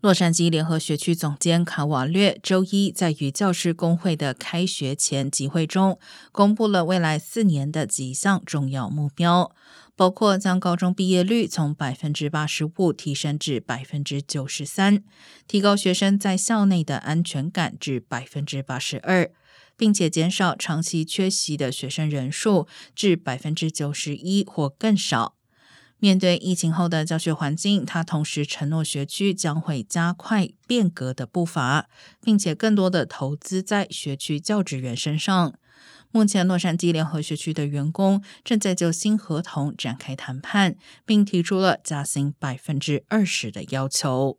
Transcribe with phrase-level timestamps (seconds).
[0.00, 5.98] 洛杉矶联合学区总监卡瓦略周一在与教师工会的开学前集会中，
[6.30, 9.52] 公布了未来四年的几项重要目标，
[9.96, 15.02] 包括将高中毕业率从百分之八十五提升至百分之九十三，
[15.48, 19.28] 提高学生在校内的安全感至百分之八十二，
[19.76, 25.37] 并且减少长期缺席的学生人数至百分之九十一或更少。
[26.00, 31.88] 面对疫情后的教学环境，他同时承诺学区将会加快变革的步伐，
[32.22, 35.54] 并且更多的投资在学区教职员身上。
[36.10, 44.38] 目前，洛杉矶联合学区的员工正在就新合同展开谈判，并提出了加薪百分之二十的要求。